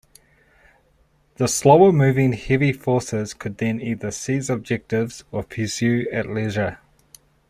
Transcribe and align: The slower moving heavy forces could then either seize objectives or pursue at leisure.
The 1.35 1.47
slower 1.47 1.91
moving 1.91 2.33
heavy 2.33 2.73
forces 2.73 3.35
could 3.35 3.59
then 3.59 3.79
either 3.79 4.09
seize 4.09 4.49
objectives 4.49 5.23
or 5.31 5.43
pursue 5.43 6.07
at 6.11 6.27
leisure. 6.27 6.79